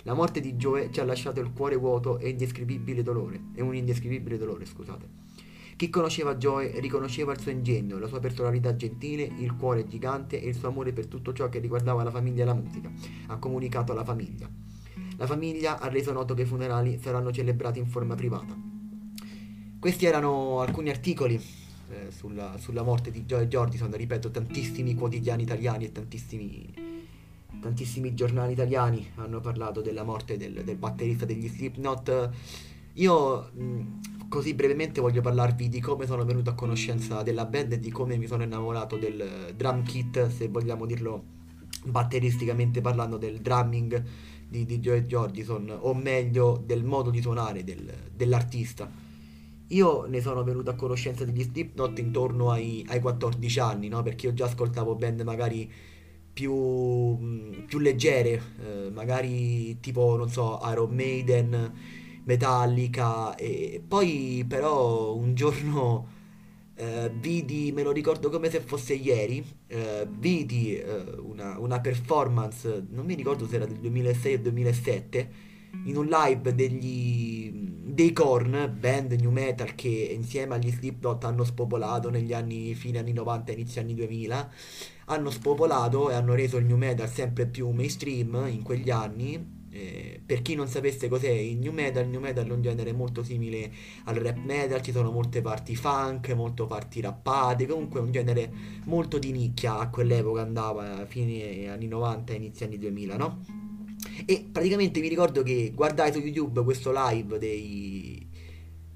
La 0.06 0.14
morte 0.14 0.38
di 0.38 0.54
Joe 0.54 0.92
ci 0.92 1.00
ha 1.00 1.04
lasciato 1.04 1.40
il 1.40 1.50
cuore 1.52 1.74
vuoto 1.74 2.18
e 2.18 2.28
indescrivibile 2.28 3.02
dolore, 3.02 3.46
e 3.54 3.60
un 3.60 3.74
indescrivibile 3.74 4.38
dolore, 4.38 4.64
scusate. 4.64 5.04
Chi 5.74 5.90
conosceva 5.90 6.36
Joe 6.36 6.78
riconosceva 6.78 7.32
il 7.32 7.40
suo 7.40 7.50
ingegno, 7.50 7.98
la 7.98 8.06
sua 8.06 8.20
personalità 8.20 8.76
gentile, 8.76 9.24
il 9.24 9.56
cuore 9.56 9.88
gigante 9.88 10.40
e 10.40 10.46
il 10.46 10.54
suo 10.54 10.68
amore 10.68 10.92
per 10.92 11.08
tutto 11.08 11.32
ciò 11.32 11.48
che 11.48 11.58
riguardava 11.58 12.04
la 12.04 12.12
famiglia 12.12 12.44
e 12.44 12.46
la 12.46 12.54
musica. 12.54 12.88
Ha 13.26 13.36
comunicato 13.38 13.90
alla 13.90 14.04
famiglia. 14.04 14.48
La 15.16 15.26
famiglia 15.26 15.80
ha 15.80 15.88
reso 15.88 16.12
noto 16.12 16.34
che 16.34 16.42
i 16.42 16.46
funerali 16.46 17.00
saranno 17.02 17.32
celebrati 17.32 17.80
in 17.80 17.86
forma 17.86 18.14
privata. 18.14 18.56
Questi 19.80 20.06
erano 20.06 20.60
alcuni 20.60 20.88
articoli 20.88 21.34
eh, 21.34 22.12
sulla, 22.12 22.56
sulla, 22.58 22.84
morte 22.84 23.10
di 23.10 23.24
Joe 23.24 23.48
Jordison, 23.48 23.90
ripeto, 23.90 24.30
tantissimi 24.30 24.94
quotidiani 24.94 25.42
italiani 25.42 25.86
e 25.86 25.90
tantissimi, 25.90 26.72
tantissimi 27.60 28.14
giornali 28.14 28.52
italiani 28.52 29.10
hanno 29.16 29.40
parlato 29.40 29.80
della 29.80 30.02
morte 30.02 30.36
del, 30.36 30.62
del 30.64 30.76
batterista 30.76 31.24
degli 31.24 31.48
Slipknot. 31.48 32.30
Io 32.94 33.50
così 34.28 34.54
brevemente 34.54 35.00
voglio 35.00 35.20
parlarvi 35.20 35.68
di 35.68 35.80
come 35.80 36.06
sono 36.06 36.24
venuto 36.24 36.50
a 36.50 36.54
conoscenza 36.54 37.22
della 37.22 37.44
band 37.44 37.72
e 37.72 37.80
di 37.80 37.90
come 37.90 38.16
mi 38.16 38.26
sono 38.26 38.42
innamorato 38.42 38.96
del 38.96 39.52
drum 39.56 39.82
kit, 39.82 40.28
se 40.28 40.48
vogliamo 40.48 40.86
dirlo 40.86 41.34
batteristicamente 41.84 42.80
parlando, 42.80 43.16
del 43.16 43.40
drumming 43.40 44.04
di, 44.48 44.64
di 44.64 44.78
Joe 44.78 45.06
Jordison, 45.06 45.76
o 45.78 45.94
meglio 45.94 46.62
del 46.64 46.84
modo 46.84 47.10
di 47.10 47.20
suonare 47.20 47.64
del, 47.64 47.92
dell'artista. 48.14 48.90
Io 49.70 50.06
ne 50.06 50.20
sono 50.20 50.44
venuto 50.44 50.70
a 50.70 50.74
conoscenza 50.74 51.24
degli 51.24 51.42
Slipknot 51.42 51.98
intorno 51.98 52.50
ai, 52.50 52.84
ai 52.88 53.00
14 53.00 53.58
anni, 53.60 53.88
no? 53.88 54.02
Perché 54.02 54.26
io 54.26 54.34
già 54.34 54.46
ascoltavo 54.46 54.94
band 54.94 55.22
magari 55.22 55.70
più, 56.36 57.64
più 57.64 57.78
leggere, 57.78 58.42
eh, 58.62 58.90
magari 58.92 59.80
tipo, 59.80 60.16
non 60.18 60.28
so, 60.28 60.60
Iron 60.70 60.94
Maiden, 60.94 61.72
Metallica, 62.24 63.34
e 63.36 63.82
poi 63.86 64.44
però 64.46 65.14
un 65.14 65.34
giorno 65.34 66.06
eh, 66.74 67.10
vidi, 67.18 67.72
me 67.72 67.82
lo 67.82 67.90
ricordo 67.90 68.28
come 68.28 68.50
se 68.50 68.60
fosse 68.60 68.92
ieri, 68.92 69.42
eh, 69.68 70.06
vidi 70.10 70.76
eh, 70.76 71.04
una, 71.20 71.58
una 71.58 71.80
performance, 71.80 72.84
non 72.90 73.06
mi 73.06 73.14
ricordo 73.14 73.46
se 73.46 73.56
era 73.56 73.64
del 73.64 73.78
2006 73.78 74.34
o 74.34 74.38
2007, 74.40 75.30
in 75.84 75.96
un 75.96 76.06
live 76.06 76.54
degli, 76.54 77.50
dei 77.52 78.12
Korn, 78.12 78.76
band 78.78 79.12
new 79.12 79.30
metal 79.30 79.74
che 79.74 79.88
insieme 79.88 80.54
agli 80.54 80.70
Slipknot 80.70 81.24
hanno 81.24 81.44
spopolato 81.44 82.10
negli 82.10 82.32
anni 82.32 82.74
fine 82.74 82.98
anni 82.98 83.12
90 83.12 83.52
inizio 83.52 83.80
anni 83.80 83.94
2000 83.94 84.50
hanno 85.06 85.30
spopolato 85.30 86.10
e 86.10 86.14
hanno 86.14 86.34
reso 86.34 86.56
il 86.56 86.64
new 86.64 86.76
metal 86.76 87.08
sempre 87.08 87.46
più 87.46 87.70
mainstream 87.70 88.46
in 88.48 88.62
quegli 88.62 88.90
anni 88.90 89.54
eh, 89.76 90.20
per 90.24 90.40
chi 90.40 90.54
non 90.54 90.68
sapesse 90.68 91.08
cos'è 91.08 91.30
il 91.30 91.58
new 91.58 91.72
metal, 91.72 92.04
il 92.04 92.08
new 92.08 92.20
metal 92.20 92.48
è 92.48 92.50
un 92.50 92.62
genere 92.62 92.92
molto 92.92 93.22
simile 93.22 93.70
al 94.04 94.14
rap 94.14 94.38
metal, 94.38 94.80
ci 94.80 94.90
sono 94.90 95.10
molte 95.10 95.42
parti 95.42 95.76
funk, 95.76 96.30
molte 96.30 96.64
parti 96.64 97.02
rappate, 97.02 97.66
comunque 97.66 98.00
un 98.00 98.10
genere 98.10 98.50
molto 98.84 99.18
di 99.18 99.32
nicchia 99.32 99.78
a 99.78 99.90
quell'epoca 99.90 100.40
andava 100.40 101.04
fine 101.06 101.68
anni 101.68 101.88
90 101.88 102.32
e 102.32 102.36
inizio 102.36 102.64
anni 102.64 102.78
2000, 102.78 103.16
no? 103.16 103.65
E 104.24 104.46
praticamente 104.50 105.00
mi 105.00 105.08
ricordo 105.08 105.42
che 105.42 105.72
guardai 105.74 106.12
su 106.12 106.18
YouTube 106.18 106.62
questo 106.62 106.92
live 106.94 107.38
dei, 107.38 108.26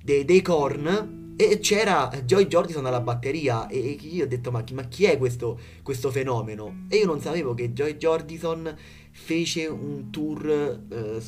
dei, 0.03 0.25
dei 0.25 0.43
Korn 0.43 1.35
e 1.37 1.59
c'era 1.59 2.11
Joy 2.25 2.47
Jordison 2.47 2.85
alla 2.85 3.01
batteria 3.01 3.67
e 3.67 3.79
io 3.79 4.25
ho 4.25 4.29
detto 4.29 4.51
ma 4.51 4.63
chi, 4.63 4.75
ma 4.75 4.83
chi 4.85 5.05
è 5.05 5.17
questo, 5.17 5.59
questo, 5.83 6.11
fenomeno? 6.11 6.85
E 6.89 6.97
io 6.97 7.07
non 7.07 7.21
sapevo 7.21 7.55
che 7.55 7.73
Joy 7.73 7.97
Jordison 7.97 8.77
fece 9.23 9.67
un 9.67 10.11
tour 10.11 10.49
eh, 10.49 11.23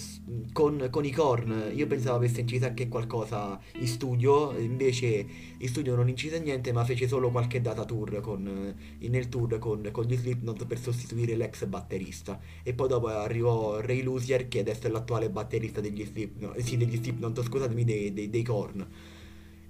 con, 0.52 0.88
con, 0.90 1.04
i 1.04 1.12
Korn. 1.12 1.70
Io 1.74 1.86
pensavo 1.86 2.16
avesse 2.16 2.40
inciso 2.40 2.64
anche 2.64 2.88
qualcosa 2.88 3.60
in 3.78 3.86
studio, 3.86 4.58
invece 4.58 5.26
in 5.58 5.68
studio 5.68 5.94
non 5.94 6.08
incise 6.08 6.40
niente, 6.40 6.72
ma 6.72 6.84
fece 6.84 7.06
solo 7.06 7.30
qualche 7.30 7.60
data 7.60 7.84
tour 7.84 8.20
con, 8.20 8.74
eh, 8.98 9.08
nel 9.08 9.28
tour 9.28 9.58
con, 9.58 9.88
con 9.92 10.04
gli 10.04 10.16
Slipknot 10.16 10.66
per 10.66 10.78
sostituire 10.78 11.36
l'ex 11.36 11.64
batterista. 11.66 12.40
E 12.62 12.72
poi 12.72 12.88
dopo 12.88 13.08
arrivò 13.08 13.78
Ray 13.80 14.02
Lusier, 14.02 14.48
che 14.48 14.60
adesso 14.60 14.86
è 14.86 14.90
l'attuale 14.90 15.30
batterista 15.30 15.80
degli 15.80 16.04
Slipknot, 16.04 16.58
sì, 16.58 16.76
degli 16.76 16.96
Slipknot, 16.96 17.42
scusatemi, 17.42 17.84
dei, 17.84 18.12
dei, 18.12 18.30
dei 18.30 18.42
Korn. 18.42 18.86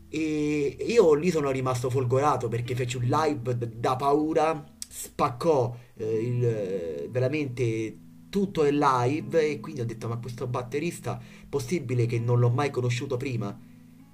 E 0.09 0.76
io 0.87 1.14
lì 1.14 1.31
sono 1.31 1.50
rimasto 1.50 1.91
folgorato 1.91 2.49
perché 2.49 2.75
fece 2.75 2.99
un 2.99 3.05
live 3.05 3.57
da 3.76 3.97
paura, 3.97 4.64
spaccò 4.88 5.75
eh, 5.97 6.05
il, 6.05 7.09
veramente 7.11 8.02
tutto 8.33 8.65
è 8.65 8.71
live 8.71 9.51
e 9.51 9.61
quindi 9.61 9.83
ho 9.83 9.85
detto 9.85 10.09
ma 10.09 10.17
questo 10.17 10.47
batterista 10.47 11.21
possibile 11.47 12.07
che 12.07 12.19
non 12.19 12.39
l'ho 12.39 12.49
mai 12.49 12.71
conosciuto 12.71 13.19
prima? 13.19 13.55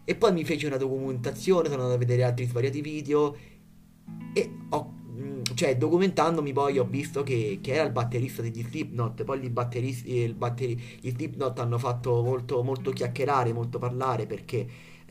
E 0.04 0.14
poi 0.16 0.32
mi 0.32 0.44
fece 0.44 0.66
una 0.66 0.76
documentazione 0.76 1.68
sono 1.68 1.82
andato 1.82 1.94
a 1.94 1.98
vedere 1.98 2.24
altri 2.24 2.44
svariati 2.46 2.80
video 2.80 3.36
e 4.32 4.50
ho 4.70 4.92
mm, 5.08 5.42
cioè 5.54 5.76
documentandomi 5.76 6.52
poi 6.52 6.80
ho 6.80 6.84
visto 6.84 7.22
che, 7.22 7.60
che 7.62 7.74
era 7.74 7.84
il 7.84 7.92
batterista 7.92 8.42
degli 8.42 8.64
Slipknot 8.64 9.22
poi 9.22 9.38
gli 9.38 9.50
batteristi 9.50 10.34
batteri, 10.36 10.82
gli 11.00 11.10
Slipknot 11.10 11.60
hanno 11.60 11.78
fatto 11.78 12.20
molto, 12.20 12.64
molto 12.64 12.90
chiacchierare 12.90 13.52
molto 13.52 13.78
parlare 13.78 14.26
perché 14.26 14.66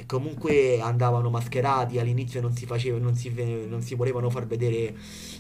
comunque 0.06 0.80
andavano 0.80 1.30
mascherati, 1.30 2.00
all'inizio 2.00 2.40
non 2.42 2.54
si, 2.54 2.66
faceva, 2.66 2.98
non 2.98 3.16
si, 3.16 3.34
non 3.68 3.82
si 3.82 3.96
volevano 3.96 4.30
far 4.30 4.46
vedere, 4.46 4.96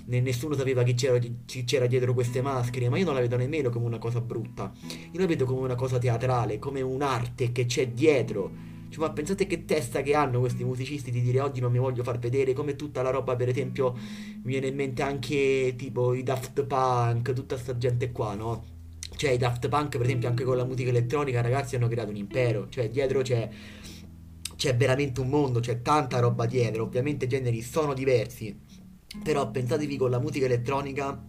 nessuno 0.05 0.55
sapeva 0.55 0.83
chi 0.83 0.93
c'era, 0.93 1.17
chi 1.17 1.63
c'era, 1.63 1.85
dietro 1.85 2.13
queste 2.13 2.41
maschere, 2.41 2.89
ma 2.89 2.97
io 2.97 3.05
non 3.05 3.13
la 3.13 3.19
vedo 3.19 3.37
nemmeno 3.37 3.69
come 3.69 3.85
una 3.85 3.99
cosa 3.99 4.19
brutta, 4.19 4.71
io 5.11 5.19
la 5.19 5.27
vedo 5.27 5.45
come 5.45 5.61
una 5.61 5.75
cosa 5.75 5.99
teatrale, 5.99 6.59
come 6.59 6.81
un'arte 6.81 7.51
che 7.51 7.65
c'è 7.65 7.89
dietro. 7.89 8.75
Cioè, 8.89 9.05
ma 9.05 9.11
pensate 9.11 9.47
che 9.47 9.65
testa 9.65 10.01
che 10.01 10.15
hanno 10.15 10.39
questi 10.39 10.63
musicisti 10.63 11.11
di 11.11 11.21
dire 11.21 11.41
oggi 11.41 11.59
non 11.59 11.71
mi 11.71 11.77
voglio 11.77 12.03
far 12.03 12.19
vedere, 12.19 12.53
come 12.53 12.75
tutta 12.75 13.01
la 13.01 13.09
roba, 13.09 13.35
per 13.35 13.49
esempio, 13.49 13.93
mi 13.93 14.51
viene 14.51 14.67
in 14.67 14.75
mente 14.75 15.01
anche 15.01 15.75
tipo 15.77 16.13
i 16.13 16.23
Daft 16.23 16.63
Punk, 16.63 17.33
tutta 17.33 17.57
sta 17.57 17.77
gente 17.77 18.11
qua, 18.11 18.33
no? 18.33 18.63
Cioè 19.15 19.31
i 19.31 19.37
Daft 19.37 19.67
Punk, 19.67 19.97
per 19.97 20.05
esempio, 20.05 20.29
anche 20.29 20.43
con 20.43 20.55
la 20.55 20.63
musica 20.63 20.89
elettronica, 20.89 21.41
ragazzi, 21.41 21.75
hanno 21.75 21.87
creato 21.87 22.11
un 22.11 22.15
impero, 22.15 22.69
cioè 22.69 22.89
dietro 22.89 23.21
c'è 23.21 23.49
c'è 24.57 24.75
veramente 24.75 25.21
un 25.21 25.29
mondo, 25.29 25.59
c'è 25.59 25.81
tanta 25.81 26.19
roba 26.19 26.45
dietro, 26.45 26.83
ovviamente 26.83 27.25
i 27.25 27.29
generi 27.29 27.61
sono 27.61 27.93
diversi, 27.93 28.59
però 29.23 29.49
pensatevi 29.49 29.95
con 29.95 30.09
la 30.09 30.19
musica 30.19 30.45
elettronica 30.45 31.25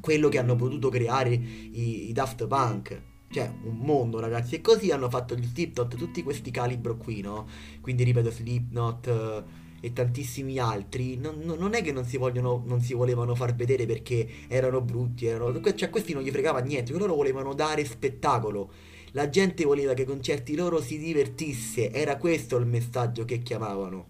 quello 0.00 0.28
che 0.28 0.38
hanno 0.38 0.56
potuto 0.56 0.88
creare 0.88 1.30
i, 1.30 2.08
i 2.08 2.12
Daft 2.12 2.46
Punk, 2.46 3.02
cioè 3.30 3.50
un 3.62 3.76
mondo 3.76 4.18
ragazzi, 4.18 4.56
e 4.56 4.60
così 4.60 4.90
hanno 4.90 5.08
fatto 5.08 5.36
gli 5.36 5.44
Slipknot, 5.44 5.96
tutti 5.96 6.22
questi 6.22 6.50
calibro 6.50 6.96
qui, 6.96 7.20
no? 7.20 7.46
Quindi 7.80 8.02
ripeto 8.02 8.30
Slipknot 8.30 9.06
uh, 9.06 9.50
e 9.80 9.92
tantissimi 9.92 10.58
altri, 10.58 11.16
non, 11.16 11.38
non, 11.38 11.74
è 11.74 11.82
che 11.82 11.92
non 11.92 12.04
si, 12.04 12.16
vogliono, 12.16 12.62
non 12.66 12.80
si 12.80 12.94
volevano 12.94 13.36
far 13.36 13.54
vedere 13.54 13.86
perché 13.86 14.28
erano 14.48 14.80
brutti, 14.80 15.26
erano, 15.26 15.60
cioè 15.60 15.88
a 15.88 15.90
questi 15.90 16.12
non 16.12 16.22
gli 16.22 16.30
fregava 16.30 16.58
niente, 16.60 16.92
loro 16.92 17.14
volevano 17.14 17.54
dare 17.54 17.84
spettacolo 17.84 18.72
la 19.12 19.28
gente 19.28 19.64
voleva 19.64 19.94
che 19.94 20.04
con 20.04 20.22
certi 20.22 20.54
loro 20.54 20.80
si 20.80 20.98
divertisse, 20.98 21.90
era 21.90 22.16
questo 22.16 22.56
il 22.56 22.66
messaggio 22.66 23.24
che 23.24 23.42
chiamavano. 23.42 24.08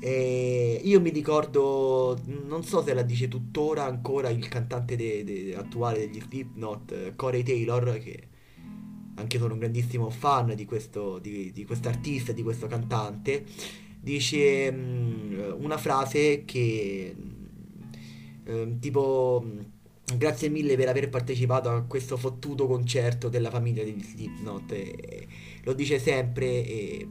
E 0.00 0.80
io 0.84 1.00
mi 1.00 1.10
ricordo, 1.10 2.20
non 2.46 2.62
so 2.62 2.82
se 2.82 2.92
la 2.92 3.02
dice 3.02 3.26
tuttora 3.26 3.84
ancora 3.84 4.28
il 4.28 4.46
cantante 4.48 4.96
de, 4.96 5.24
de, 5.24 5.56
attuale 5.56 5.98
degli 6.00 6.20
Slipknot, 6.20 7.14
Corey 7.16 7.42
Taylor, 7.42 7.98
che 7.98 8.28
anche 9.14 9.38
sono 9.38 9.54
un 9.54 9.60
grandissimo 9.60 10.10
fan 10.10 10.54
di 10.54 10.64
questo 10.64 11.18
di, 11.18 11.52
di 11.52 11.66
artista, 11.84 12.32
di 12.32 12.42
questo 12.42 12.66
cantante, 12.66 13.44
dice 14.00 14.68
um, 14.68 15.56
una 15.60 15.78
frase 15.78 16.44
che 16.44 17.14
um, 18.46 18.78
tipo 18.78 19.42
Grazie 20.12 20.50
mille 20.50 20.76
per 20.76 20.88
aver 20.88 21.08
partecipato 21.08 21.70
a 21.70 21.82
questo 21.82 22.18
fottuto 22.18 22.66
concerto 22.66 23.30
della 23.30 23.50
famiglia 23.50 23.82
degli 23.82 24.02
Slipknot. 24.02 24.72
E, 24.72 25.26
lo 25.62 25.72
dice 25.72 25.98
sempre. 25.98 26.46
E, 26.46 27.08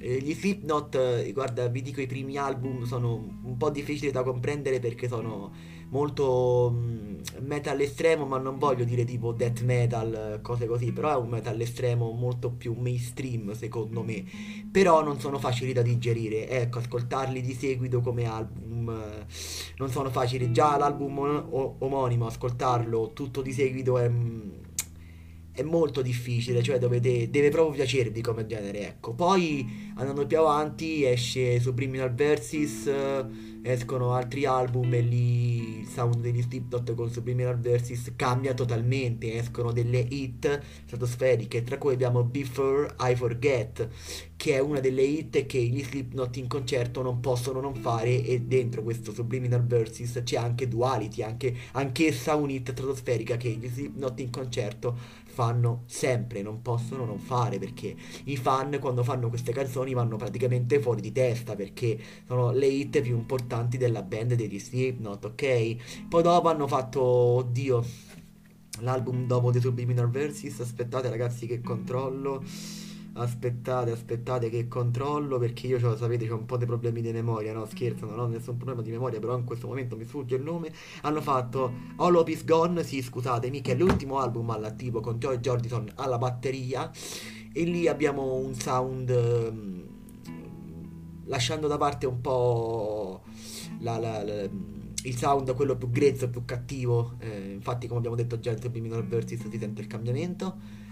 e 0.00 0.18
gli 0.20 0.34
Slipknot, 0.34 1.32
guarda, 1.32 1.66
vi 1.68 1.82
dico, 1.82 2.00
i 2.00 2.06
primi 2.06 2.36
album 2.36 2.84
sono 2.84 3.38
un 3.42 3.56
po' 3.56 3.70
difficili 3.70 4.10
da 4.10 4.22
comprendere 4.22 4.78
perché 4.78 5.08
sono 5.08 5.76
molto 5.90 6.70
mh, 6.70 7.40
metal 7.40 7.80
estremo, 7.80 8.26
ma 8.26 8.38
non 8.38 8.58
voglio 8.58 8.84
dire 8.84 9.04
tipo 9.04 9.32
death 9.32 9.62
metal, 9.62 10.40
cose 10.42 10.66
così, 10.66 10.92
però 10.92 11.12
è 11.12 11.16
un 11.16 11.28
metal 11.28 11.60
estremo 11.60 12.10
molto 12.12 12.50
più 12.50 12.74
mainstream 12.74 13.52
secondo 13.54 14.02
me, 14.02 14.24
però 14.70 15.02
non 15.02 15.18
sono 15.20 15.38
facili 15.38 15.72
da 15.72 15.82
digerire, 15.82 16.48
ecco, 16.48 16.78
ascoltarli 16.78 17.40
di 17.40 17.54
seguito 17.54 18.00
come 18.00 18.24
album 18.24 18.90
eh, 18.90 19.26
non 19.78 19.90
sono 19.90 20.10
facili, 20.10 20.52
già 20.52 20.76
l'album 20.76 21.18
o- 21.18 21.76
omonimo, 21.78 22.26
ascoltarlo 22.26 23.12
tutto 23.12 23.42
di 23.42 23.52
seguito 23.52 23.98
è... 23.98 24.08
Mh, 24.08 24.66
è 25.58 25.62
molto 25.62 26.02
difficile, 26.02 26.62
cioè 26.62 26.78
dovete, 26.78 27.30
deve 27.30 27.48
proprio 27.50 27.74
piacervi 27.74 28.20
come 28.20 28.46
genere, 28.46 28.86
ecco. 28.86 29.12
Poi 29.12 29.92
andando 29.96 30.24
più 30.24 30.38
avanti 30.38 31.04
esce 31.04 31.58
Subliminal 31.58 32.14
Versus, 32.14 32.86
eh, 32.86 33.26
escono 33.62 34.12
altri 34.12 34.44
album 34.44 34.92
e 34.94 35.00
lì 35.00 35.80
il 35.80 35.86
sound 35.86 36.20
degli 36.20 36.42
Slipknot 36.42 36.94
con 36.94 37.10
Subliminal 37.10 37.58
Versus 37.58 38.12
cambia 38.16 38.54
totalmente, 38.54 39.34
escono 39.34 39.72
delle 39.72 39.98
hit 39.98 40.60
stratosferiche, 40.86 41.62
tra 41.62 41.78
cui 41.78 41.94
abbiamo 41.94 42.24
Before 42.24 42.94
I 43.00 43.14
Forget, 43.14 43.88
che 44.36 44.54
è 44.54 44.60
una 44.60 44.80
delle 44.80 45.02
hit 45.02 45.46
che 45.46 45.58
gli 45.58 45.82
Slipknot 45.82 46.36
in 46.36 46.46
concerto 46.46 47.02
non 47.02 47.20
possono 47.20 47.60
non 47.60 47.74
fare 47.74 48.24
e 48.24 48.40
dentro 48.40 48.82
questo 48.82 49.12
Subliminal 49.12 49.64
Versus 49.64 50.20
c'è 50.24 50.36
anche 50.36 50.68
Duality, 50.68 51.22
anche, 51.22 51.54
anch'essa 51.72 52.34
un'hit 52.34 52.72
stratosferica 52.72 53.36
che 53.36 53.50
gli 53.50 53.68
Slipknot 53.68 54.20
in 54.20 54.30
concerto 54.30 55.26
fanno 55.38 55.84
sempre, 55.86 56.42
non 56.42 56.62
possono 56.62 57.04
non 57.04 57.20
fare 57.20 57.60
perché 57.60 57.94
i 58.24 58.36
fan 58.36 58.78
quando 58.80 59.04
fanno 59.04 59.28
queste 59.28 59.52
canzoni 59.52 59.94
vanno 59.94 60.16
praticamente 60.16 60.80
fuori 60.80 61.00
di 61.00 61.12
testa 61.12 61.54
perché 61.54 61.96
sono 62.26 62.50
le 62.50 62.66
hit 62.66 63.00
più 63.00 63.16
importanti 63.16 63.76
della 63.76 64.02
band 64.02 64.34
degli 64.34 64.58
Slipknot, 64.58 65.26
ok? 65.26 66.06
Poi 66.08 66.22
dopo 66.24 66.48
hanno 66.48 66.66
fatto, 66.66 67.00
oddio, 67.00 67.84
l'album 68.80 69.28
dopo 69.28 69.52
The 69.52 69.60
Subliminal 69.60 70.10
Versus, 70.10 70.58
aspettate 70.58 71.08
ragazzi 71.08 71.46
che 71.46 71.60
controllo 71.60 72.42
Aspettate, 73.20 73.90
aspettate 73.90 74.48
che 74.48 74.68
controllo 74.68 75.38
perché 75.38 75.66
io 75.66 75.80
lo 75.80 75.96
sapete 75.96 76.30
ho 76.30 76.36
un 76.36 76.46
po' 76.46 76.56
dei 76.56 76.68
problemi 76.68 77.00
di 77.00 77.10
memoria, 77.10 77.52
no? 77.52 77.66
Scherzo, 77.66 78.06
non 78.06 78.20
ho 78.20 78.26
nessun 78.28 78.56
problema 78.56 78.80
di 78.80 78.92
memoria, 78.92 79.18
però 79.18 79.36
in 79.36 79.42
questo 79.42 79.66
momento 79.66 79.96
mi 79.96 80.04
sfugge 80.04 80.36
il 80.36 80.42
nome. 80.42 80.70
Hanno 81.02 81.20
fatto 81.20 81.72
Hope 81.96 82.30
Is 82.30 82.44
Gone, 82.44 82.84
sì 82.84 83.02
scusatemi, 83.02 83.60
che 83.60 83.72
è 83.72 83.74
l'ultimo 83.74 84.20
album 84.20 84.50
all'attivo 84.50 85.00
con 85.00 85.18
Joy 85.18 85.38
Jordison 85.38 85.90
alla 85.96 86.16
batteria. 86.16 86.92
E 87.52 87.64
lì 87.64 87.88
abbiamo 87.88 88.34
un 88.34 88.54
sound 88.54 89.10
um, 89.10 89.82
lasciando 91.24 91.66
da 91.66 91.76
parte 91.76 92.06
un 92.06 92.20
po' 92.20 93.22
la, 93.80 93.98
la, 93.98 94.22
la, 94.22 94.42
il 94.42 95.16
sound 95.16 95.52
quello 95.54 95.76
più 95.76 95.90
grezzo, 95.90 96.28
più 96.28 96.44
cattivo, 96.44 97.14
eh, 97.18 97.52
infatti 97.54 97.88
come 97.88 97.98
abbiamo 97.98 98.16
detto 98.16 98.38
già 98.38 98.52
in 98.52 98.60
Subliminal 98.60 99.04
Versus 99.04 99.48
si 99.48 99.58
sente 99.58 99.80
il 99.80 99.88
cambiamento 99.88 100.86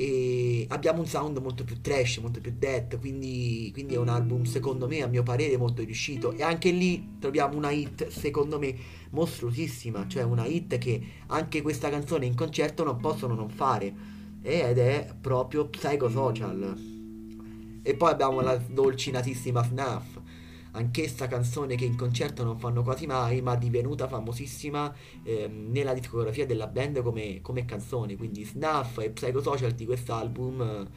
e 0.00 0.64
abbiamo 0.70 1.00
un 1.00 1.06
sound 1.06 1.36
molto 1.42 1.62
più 1.62 1.82
trash, 1.82 2.20
molto 2.22 2.40
più 2.40 2.54
death, 2.56 2.98
quindi, 2.98 3.68
quindi, 3.74 3.96
è 3.96 3.98
un 3.98 4.08
album 4.08 4.44
secondo 4.44 4.88
me, 4.88 5.02
a 5.02 5.06
mio 5.06 5.22
parere, 5.22 5.58
molto 5.58 5.84
riuscito. 5.84 6.32
E 6.32 6.42
anche 6.42 6.70
lì 6.70 7.18
troviamo 7.18 7.58
una 7.58 7.70
hit 7.70 8.08
secondo 8.08 8.58
me 8.58 8.74
mostruosissima, 9.10 10.08
cioè 10.08 10.22
una 10.22 10.46
hit 10.46 10.78
che 10.78 11.02
anche 11.26 11.60
questa 11.60 11.90
canzone 11.90 12.24
in 12.24 12.34
concerto 12.34 12.82
non 12.82 12.96
possono 12.96 13.34
non 13.34 13.50
fare. 13.50 13.92
Ed 14.40 14.78
è 14.78 15.14
proprio 15.20 15.66
Psychosocial. 15.66 16.76
E 17.82 17.94
poi 17.94 18.10
abbiamo 18.10 18.40
la 18.40 18.56
dolcinatissima 18.56 19.62
FNAF 19.62 20.20
anch'essa 20.72 21.26
canzone 21.26 21.74
che 21.76 21.84
in 21.84 21.96
concerto 21.96 22.44
non 22.44 22.58
fanno 22.58 22.82
quasi 22.82 23.06
mai, 23.06 23.40
ma 23.42 23.56
divenuta 23.56 24.06
famosissima 24.08 24.92
eh, 25.22 25.48
nella 25.48 25.94
discografia 25.94 26.46
della 26.46 26.66
band 26.66 27.02
come, 27.02 27.40
come, 27.40 27.64
canzone, 27.64 28.16
quindi 28.16 28.44
Snuff 28.44 28.98
e 28.98 29.10
Psychosocial 29.10 29.72
di 29.72 29.84
quest'album. 29.84 30.88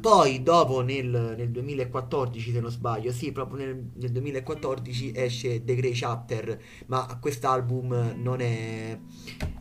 Poi 0.00 0.42
dopo 0.42 0.80
nel, 0.80 1.34
nel, 1.36 1.50
2014 1.50 2.52
se 2.52 2.60
non 2.60 2.70
sbaglio, 2.70 3.12
sì 3.12 3.32
proprio 3.32 3.64
nel, 3.64 3.90
nel 3.94 4.10
2014 4.10 5.12
esce 5.14 5.64
The 5.64 5.74
Grey 5.74 5.92
Chapter, 5.92 6.60
ma 6.86 7.18
quest'album 7.20 8.14
non 8.16 8.40
è 8.40 8.98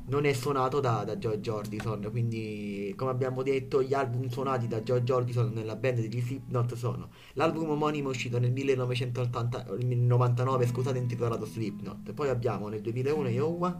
non 0.05 0.25
è 0.25 0.33
suonato 0.33 0.79
da, 0.79 1.03
da 1.05 1.17
George 1.17 1.39
Jordison, 1.39 2.07
quindi 2.11 2.93
come 2.97 3.11
abbiamo 3.11 3.41
detto 3.41 3.81
gli 3.81 3.93
album 3.93 4.27
suonati 4.27 4.67
da 4.67 4.83
George 4.83 5.05
Jordison 5.05 5.51
nella 5.53 5.77
band 5.77 6.01
degli 6.01 6.21
Slipknot 6.21 6.75
sono 6.75 7.09
l'album 7.33 7.69
omonimo 7.69 8.09
uscito 8.09 8.37
nel 8.37 8.51
1999, 8.51 10.67
scusate, 10.67 10.97
intitolato 10.97 11.45
Slipknot, 11.45 12.11
poi 12.13 12.29
abbiamo 12.29 12.67
nel 12.67 12.81
2001 12.81 13.29
Iowa, 13.29 13.79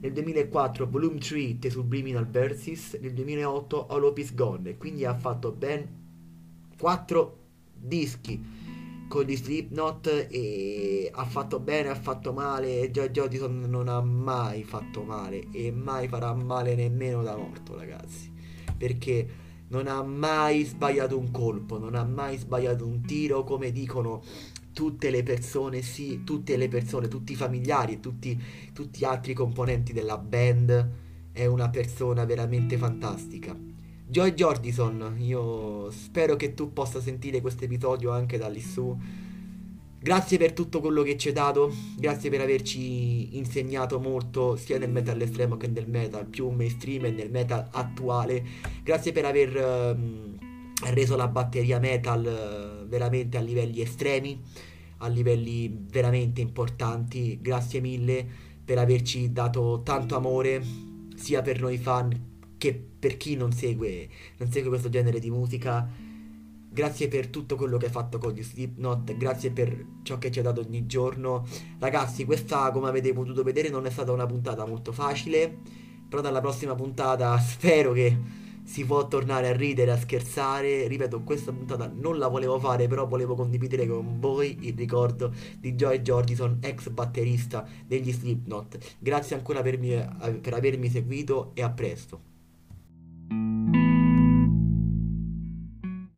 nel 0.00 0.12
2004 0.12 0.90
Volume 0.90 1.18
3 1.18 1.58
The 1.58 1.70
Subliminal 1.70 2.26
Versus, 2.26 2.98
nel 3.00 3.12
2008 3.12 3.86
All 3.86 4.02
Hope 4.02 4.20
Is 4.20 4.34
Gone, 4.34 4.76
quindi 4.76 5.04
ha 5.04 5.14
fatto 5.14 5.52
ben 5.52 5.81
4 6.82 7.36
dischi 7.74 8.44
con 9.06 9.22
gli 9.22 9.36
Slipknot 9.36 10.26
e 10.28 11.08
ha 11.14 11.24
fatto 11.24 11.60
bene, 11.60 11.90
ha 11.90 11.94
fatto 11.94 12.32
male. 12.32 12.90
George 12.90 13.20
Odison 13.20 13.66
non 13.68 13.86
ha 13.86 14.00
mai 14.00 14.64
fatto 14.64 15.04
male 15.04 15.46
e 15.52 15.70
mai 15.70 16.08
farà 16.08 16.34
male 16.34 16.74
nemmeno 16.74 17.22
da 17.22 17.36
morto, 17.36 17.76
ragazzi. 17.76 18.32
Perché 18.76 19.28
non 19.68 19.86
ha 19.86 20.02
mai 20.02 20.64
sbagliato 20.64 21.16
un 21.16 21.30
colpo, 21.30 21.78
non 21.78 21.94
ha 21.94 22.02
mai 22.02 22.36
sbagliato 22.36 22.84
un 22.84 23.02
tiro, 23.02 23.44
come 23.44 23.70
dicono 23.70 24.20
tutte 24.72 25.10
le 25.10 25.22
persone, 25.22 25.82
sì, 25.82 26.24
tutte 26.24 26.56
le 26.56 26.66
persone, 26.66 27.06
tutti 27.06 27.30
i 27.30 27.36
familiari 27.36 27.92
e 27.92 28.00
tutti, 28.00 28.42
tutti 28.72 28.98
gli 28.98 29.04
altri 29.04 29.34
componenti 29.34 29.92
della 29.92 30.18
band. 30.18 30.90
È 31.30 31.46
una 31.46 31.70
persona 31.70 32.24
veramente 32.24 32.76
fantastica. 32.76 33.70
Joy 34.12 34.34
Jordison, 34.34 35.14
io 35.20 35.90
spero 35.90 36.36
che 36.36 36.52
tu 36.52 36.74
possa 36.74 37.00
sentire 37.00 37.40
questo 37.40 37.64
episodio 37.64 38.10
anche 38.10 38.36
da 38.36 38.46
lì 38.46 38.60
su. 38.60 38.94
Grazie 39.98 40.36
per 40.36 40.52
tutto 40.52 40.80
quello 40.80 41.00
che 41.00 41.16
ci 41.16 41.28
hai 41.28 41.32
dato, 41.32 41.72
grazie 41.96 42.28
per 42.28 42.42
averci 42.42 43.38
insegnato 43.38 43.98
molto 43.98 44.54
sia 44.56 44.76
nel 44.76 44.90
metal 44.90 45.18
estremo 45.18 45.56
che 45.56 45.66
nel 45.66 45.88
metal 45.88 46.26
più 46.26 46.50
mainstream 46.50 47.06
e 47.06 47.10
nel 47.10 47.30
metal 47.30 47.66
attuale. 47.72 48.44
Grazie 48.82 49.12
per 49.12 49.24
aver 49.24 49.94
um, 49.96 50.36
reso 50.90 51.16
la 51.16 51.28
batteria 51.28 51.78
metal 51.78 52.82
uh, 52.82 52.86
veramente 52.86 53.38
a 53.38 53.40
livelli 53.40 53.80
estremi, 53.80 54.38
a 54.98 55.08
livelli 55.08 55.86
veramente 55.90 56.42
importanti. 56.42 57.38
Grazie 57.40 57.80
mille 57.80 58.28
per 58.62 58.76
averci 58.76 59.32
dato 59.32 59.80
tanto 59.82 60.16
amore 60.16 60.62
sia 61.14 61.40
per 61.40 61.62
noi 61.62 61.78
fan 61.78 62.31
che 62.62 62.72
per 62.72 63.16
chi 63.16 63.34
non 63.34 63.50
segue, 63.50 64.08
non 64.36 64.52
segue 64.52 64.68
questo 64.68 64.88
genere 64.88 65.18
di 65.18 65.30
musica, 65.30 65.84
grazie 66.68 67.08
per 67.08 67.26
tutto 67.26 67.56
quello 67.56 67.76
che 67.76 67.86
hai 67.86 67.90
fatto 67.90 68.18
con 68.18 68.30
gli 68.30 68.40
Slipknot, 68.44 69.16
grazie 69.16 69.50
per 69.50 69.84
ciò 70.04 70.16
che 70.18 70.30
ci 70.30 70.38
hai 70.38 70.44
dato 70.44 70.60
ogni 70.60 70.86
giorno. 70.86 71.44
Ragazzi, 71.80 72.24
questa, 72.24 72.70
come 72.70 72.88
avete 72.88 73.12
potuto 73.12 73.42
vedere, 73.42 73.68
non 73.68 73.84
è 73.84 73.90
stata 73.90 74.12
una 74.12 74.26
puntata 74.26 74.64
molto 74.64 74.92
facile, 74.92 75.52
però 76.08 76.22
dalla 76.22 76.40
prossima 76.40 76.76
puntata 76.76 77.36
spero 77.42 77.90
che 77.90 78.16
si 78.62 78.84
può 78.84 79.08
tornare 79.08 79.48
a 79.48 79.56
ridere, 79.56 79.90
a 79.90 79.98
scherzare. 79.98 80.86
Ripeto, 80.86 81.22
questa 81.22 81.50
puntata 81.50 81.90
non 81.92 82.16
la 82.16 82.28
volevo 82.28 82.60
fare, 82.60 82.86
però 82.86 83.08
volevo 83.08 83.34
condividere 83.34 83.88
con 83.88 84.20
voi 84.20 84.56
il 84.68 84.76
ricordo 84.76 85.34
di 85.58 85.72
Joy 85.74 85.98
Jordison, 86.02 86.58
ex 86.60 86.90
batterista 86.90 87.66
degli 87.84 88.12
Slipknot. 88.12 88.78
Grazie 89.00 89.34
ancora 89.34 89.62
per, 89.62 89.78
mi, 89.80 90.00
per 90.40 90.54
avermi 90.54 90.88
seguito 90.88 91.50
e 91.54 91.62
a 91.62 91.70
presto. 91.70 92.30
Thank 93.32 93.76
you. 93.76 93.81